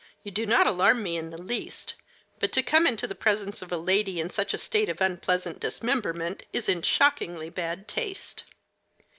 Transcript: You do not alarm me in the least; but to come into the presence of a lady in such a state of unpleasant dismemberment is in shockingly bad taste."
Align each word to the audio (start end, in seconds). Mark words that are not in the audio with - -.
You 0.23 0.31
do 0.31 0.47
not 0.47 0.65
alarm 0.65 1.03
me 1.03 1.15
in 1.15 1.29
the 1.29 1.39
least; 1.39 1.93
but 2.39 2.51
to 2.53 2.63
come 2.63 2.87
into 2.87 3.05
the 3.05 3.13
presence 3.13 3.61
of 3.61 3.71
a 3.71 3.77
lady 3.77 4.19
in 4.19 4.31
such 4.31 4.51
a 4.51 4.57
state 4.57 4.89
of 4.89 4.99
unpleasant 4.99 5.59
dismemberment 5.59 6.41
is 6.51 6.67
in 6.67 6.81
shockingly 6.81 7.51
bad 7.51 7.87
taste." 7.87 8.41